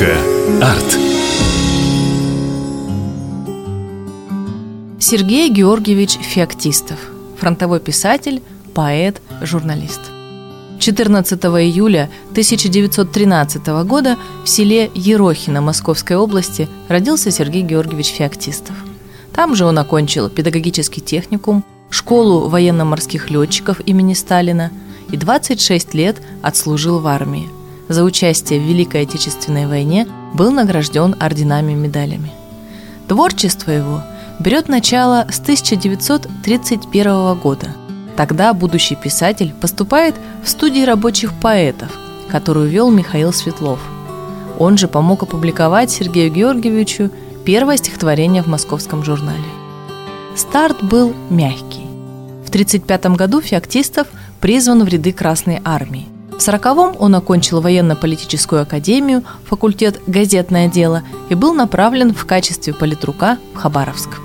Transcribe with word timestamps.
Арт. 0.00 0.98
Сергей 4.98 5.50
Георгиевич 5.50 6.12
Феоктистов. 6.12 6.98
Фронтовой 7.38 7.78
писатель, 7.78 8.42
поэт, 8.72 9.20
журналист. 9.42 10.00
14 10.78 11.38
июля 11.44 12.08
1913 12.30 13.66
года 13.84 14.16
в 14.44 14.48
селе 14.48 14.90
Ерохино 14.94 15.60
Московской 15.60 16.16
области 16.16 16.70
родился 16.88 17.30
Сергей 17.30 17.62
Георгиевич 17.62 18.12
Феоктистов. 18.12 18.76
Там 19.34 19.54
же 19.54 19.66
он 19.66 19.78
окончил 19.78 20.30
педагогический 20.30 21.02
техникум, 21.02 21.64
школу 21.90 22.48
военно-морских 22.48 23.28
летчиков 23.28 23.80
имени 23.80 24.14
Сталина 24.14 24.70
и 25.10 25.18
26 25.18 25.92
лет 25.92 26.22
отслужил 26.40 27.00
в 27.00 27.06
армии. 27.06 27.50
За 27.92 28.04
участие 28.04 28.58
в 28.58 28.64
Великой 28.64 29.02
Отечественной 29.02 29.66
войне 29.66 30.06
был 30.34 30.50
награжден 30.50 31.14
орденами 31.20 31.72
и 31.72 31.76
медалями. 31.76 32.32
Творчество 33.06 33.70
его 33.70 34.02
берет 34.40 34.68
начало 34.68 35.26
с 35.30 35.40
1931 35.40 37.34
года– 37.34 37.68
Тогда 38.16 38.52
будущий 38.52 38.94
писатель 38.94 39.54
поступает 39.60 40.14
в 40.44 40.48
студии 40.48 40.84
рабочих 40.84 41.32
поэтов, 41.32 41.90
которую 42.28 42.68
вел 42.68 42.90
Михаил 42.90 43.32
Светлов. 43.32 43.80
Он 44.58 44.76
же 44.76 44.86
помог 44.86 45.22
опубликовать 45.22 45.90
Сергею 45.90 46.30
Георгиевичу 46.30 47.10
первое 47.44 47.78
стихотворение 47.78 48.42
в 48.42 48.46
московском 48.46 49.02
журнале. 49.02 49.42
Старт 50.36 50.82
был 50.82 51.14
мягкий. 51.30 51.86
В 52.44 52.48
1935 52.52 53.06
году 53.16 53.40
Феоктистов 53.40 54.06
призван 54.40 54.84
в 54.84 54.88
ряды 54.88 55.12
Красной 55.12 55.60
Армии. 55.64 56.11
В 56.42 56.48
1940-м 56.48 56.96
он 56.98 57.14
окончил 57.14 57.60
военно-политическую 57.60 58.62
академию, 58.62 59.22
факультет 59.44 60.00
«Газетное 60.08 60.66
дело» 60.66 61.04
и 61.28 61.36
был 61.36 61.54
направлен 61.54 62.12
в 62.12 62.26
качестве 62.26 62.74
политрука 62.74 63.38
в 63.54 63.58
Хабаровск. 63.58 64.18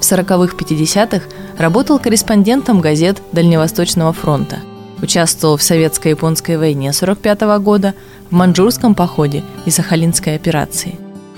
В 0.00 0.02
40-х-50-х 0.02 1.24
работал 1.56 2.00
корреспондентом 2.00 2.80
газет 2.80 3.22
Дальневосточного 3.30 4.12
фронта. 4.12 4.56
Участвовал 5.00 5.56
в 5.56 5.62
советско-японской 5.62 6.56
войне 6.56 6.92
45 6.92 7.42
-го 7.42 7.60
года, 7.60 7.94
в 8.28 8.34
Манчжурском 8.34 8.96
походе 8.96 9.44
и 9.66 9.70
Сахалинской 9.70 10.34
операции. 10.34 10.96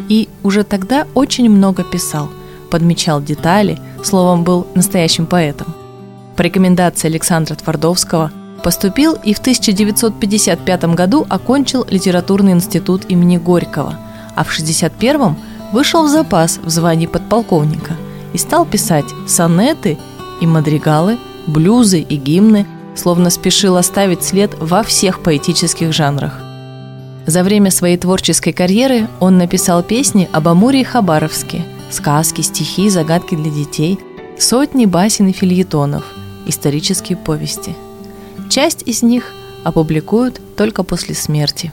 И 0.08 0.30
уже 0.42 0.64
тогда 0.64 1.06
очень 1.14 1.50
много 1.50 1.84
писал, 1.84 2.30
подмечал 2.70 3.20
детали, 3.20 3.78
словом, 4.02 4.42
был 4.42 4.66
настоящим 4.74 5.26
поэтом. 5.26 5.66
По 6.34 6.40
рекомендации 6.40 7.08
Александра 7.08 7.56
Твардовского 7.56 8.32
поступил 8.62 9.14
и 9.14 9.34
в 9.34 9.38
1955 9.38 10.84
году 10.94 11.26
окончил 11.28 11.86
литературный 11.88 12.52
институт 12.52 13.02
имени 13.08 13.36
Горького, 13.36 13.96
а 14.34 14.44
в 14.44 14.52
1961 14.52 15.36
вышел 15.72 16.04
в 16.04 16.08
запас 16.08 16.58
в 16.62 16.68
звании 16.68 17.06
подполковника– 17.06 17.96
и 18.32 18.38
стал 18.38 18.64
писать 18.64 19.06
сонеты 19.26 19.98
и 20.40 20.46
мадригалы, 20.46 21.18
блюзы 21.46 22.00
и 22.00 22.16
гимны, 22.16 22.66
словно 22.94 23.30
спешил 23.30 23.76
оставить 23.76 24.22
след 24.22 24.54
во 24.58 24.82
всех 24.82 25.22
поэтических 25.22 25.92
жанрах. 25.92 26.34
За 27.26 27.42
время 27.42 27.70
своей 27.70 27.98
творческой 27.98 28.52
карьеры 28.52 29.06
он 29.20 29.38
написал 29.38 29.82
песни 29.82 30.28
об 30.32 30.48
Амуре 30.48 30.80
и 30.80 30.84
Хабаровске, 30.84 31.64
сказки, 31.90 32.40
стихи, 32.40 32.88
загадки 32.88 33.34
для 33.34 33.50
детей, 33.50 33.98
сотни 34.38 34.86
басен 34.86 35.28
и 35.28 35.32
фильетонов, 35.32 36.04
исторические 36.46 37.18
повести. 37.18 37.74
Часть 38.48 38.82
из 38.86 39.02
них 39.02 39.32
опубликуют 39.64 40.40
только 40.56 40.82
после 40.82 41.14
смерти. 41.14 41.72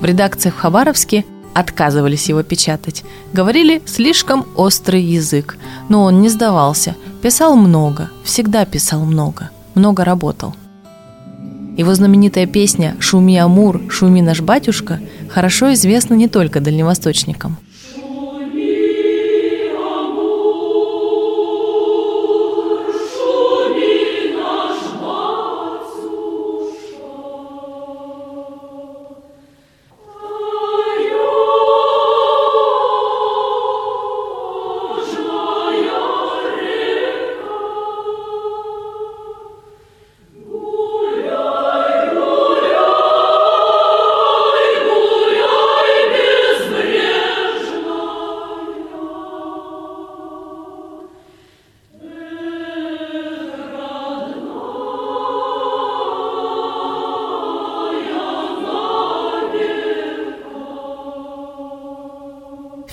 В 0.00 0.04
редакциях 0.04 0.54
в 0.54 0.58
Хабаровске 0.58 1.24
отказывались 1.54 2.28
его 2.28 2.42
печатать. 2.42 3.02
Говорили 3.32 3.82
слишком 3.86 4.46
острый 4.56 5.02
язык, 5.02 5.56
но 5.88 6.02
он 6.02 6.20
не 6.20 6.28
сдавался. 6.28 6.94
Писал 7.22 7.56
много, 7.56 8.10
всегда 8.24 8.64
писал 8.66 9.04
много, 9.04 9.50
много 9.74 10.04
работал. 10.04 10.54
Его 11.76 11.94
знаменитая 11.94 12.46
песня 12.46 12.96
«Шуми, 13.00 13.36
Амур, 13.38 13.82
шуми, 13.90 14.22
наш 14.22 14.40
батюшка» 14.40 15.00
хорошо 15.30 15.72
известна 15.74 16.14
не 16.14 16.28
только 16.28 16.60
дальневосточникам– 16.60 17.56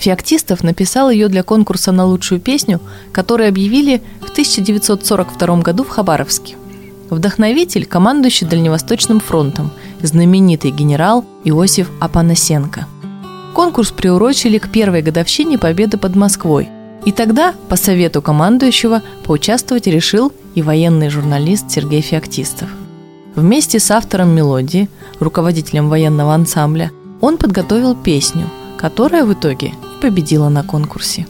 Феоктистов 0.04 0.62
написал 0.62 1.08
ее 1.08 1.28
для 1.28 1.42
конкурса 1.42 1.90
на 1.90 2.04
лучшую 2.04 2.38
песню, 2.38 2.78
который 3.10 3.48
объявили 3.48 4.02
в 4.20 4.32
1942 4.32 5.62
году 5.62 5.82
в 5.82 5.88
Хабаровске. 5.88 6.56
Вдохновитель– 7.08 7.86
командующий 7.86 8.46
Дальневосточным 8.46 9.18
фронтом, 9.18 9.70
знаменитый 10.02 10.72
генерал 10.72 11.24
Иосиф 11.44 11.90
Апанасенко. 12.00 12.86
Конкурс 13.54 13.92
приурочили 13.92 14.58
к 14.58 14.68
первой 14.68 15.00
годовщине 15.00 15.56
победы 15.56 15.96
под 15.96 16.16
Москвой. 16.16 16.68
И 17.06 17.10
тогда, 17.12 17.54
по 17.70 17.76
совету 17.76 18.20
командующего, 18.20 19.00
поучаствовать 19.24 19.86
решил 19.86 20.32
и 20.54 20.60
военный 20.60 21.08
журналист 21.08 21.70
Сергей 21.70 22.02
Феоктистов. 22.02 22.68
Вместе 23.36 23.80
с 23.80 23.90
автором 23.90 24.34
мелодии, 24.34 24.90
руководителем 25.18 25.88
военного 25.88 26.34
ансамбля, 26.34 26.90
он 27.22 27.38
подготовил 27.38 27.94
песню, 27.94 28.50
которая 28.76 29.24
в 29.24 29.32
итоге 29.32 29.72
победила 30.04 30.50
на 30.50 30.62
конкурсе. 30.62 31.26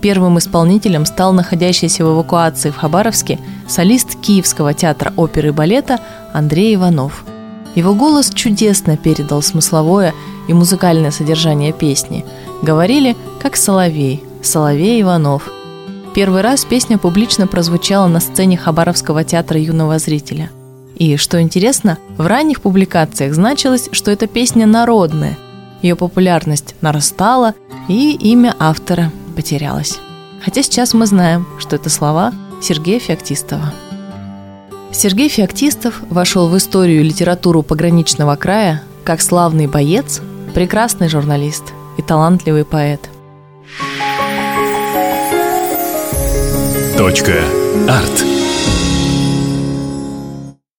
Первым 0.00 0.38
исполнителем 0.38 1.04
стал 1.04 1.34
находящийся 1.34 2.06
в 2.06 2.14
эвакуации 2.14 2.70
в 2.70 2.76
Хабаровске 2.76 3.38
солист 3.68 4.18
Киевского 4.22 4.72
театра 4.72 5.12
оперы 5.18 5.48
и 5.48 5.50
балета 5.50 6.00
Андрей 6.32 6.74
Иванов. 6.74 7.26
Его 7.74 7.92
голос 7.92 8.30
чудесно 8.30 8.96
передал 8.96 9.42
смысловое 9.42 10.14
и 10.48 10.54
музыкальное 10.54 11.10
содержание 11.10 11.74
песни. 11.74 12.24
Говорили, 12.62 13.14
как 13.42 13.56
Соловей, 13.56 14.24
Соловей 14.42 15.02
Иванов. 15.02 15.50
Первый 16.14 16.40
раз 16.40 16.64
песня 16.64 16.96
публично 16.96 17.46
прозвучала 17.46 18.06
на 18.06 18.20
сцене 18.20 18.56
Хабаровского 18.56 19.22
театра 19.22 19.60
юного 19.60 19.98
зрителя. 19.98 20.48
И, 20.96 21.18
что 21.18 21.42
интересно, 21.42 21.98
в 22.16 22.26
ранних 22.26 22.62
публикациях 22.62 23.34
значилось, 23.34 23.90
что 23.92 24.10
эта 24.10 24.26
песня 24.26 24.64
народная– 24.64 25.36
ее 25.82 25.94
популярность 25.94 26.74
нарастала, 26.80 27.54
и 27.88 28.12
имя 28.14 28.54
автора 28.58 29.10
потерялось. 29.34 29.98
Хотя 30.44 30.62
сейчас 30.62 30.94
мы 30.94 31.06
знаем, 31.06 31.46
что 31.58 31.76
это 31.76 31.90
слова 31.90 32.32
Сергея 32.62 33.00
Феоктистова. 33.00 33.72
Сергей 34.92 35.28
Феоктистов 35.28 36.00
вошел 36.08 36.48
в 36.48 36.56
историю 36.56 37.00
и 37.00 37.04
литературу 37.04 37.62
пограничного 37.62 38.36
края 38.36 38.82
как 39.04 39.22
славный 39.22 39.66
боец, 39.66 40.20
прекрасный 40.54 41.08
журналист 41.08 41.64
и 41.96 42.02
талантливый 42.02 42.64
поэт. 42.64 43.08
Точка. 46.96 47.34
Арт. 47.88 48.37